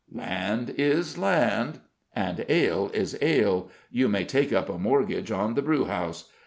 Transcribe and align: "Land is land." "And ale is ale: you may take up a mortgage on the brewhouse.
"Land 0.11 0.71
is 0.79 1.19
land." 1.19 1.79
"And 2.15 2.43
ale 2.49 2.89
is 2.91 3.15
ale: 3.21 3.69
you 3.91 4.07
may 4.09 4.25
take 4.25 4.51
up 4.51 4.67
a 4.67 4.79
mortgage 4.79 5.29
on 5.29 5.53
the 5.53 5.61
brewhouse. 5.61 6.27